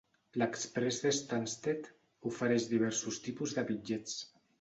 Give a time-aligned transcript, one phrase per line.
[0.41, 1.89] L'exprés d'Stansted
[2.31, 4.17] ofereix diversos tipus de bitllets.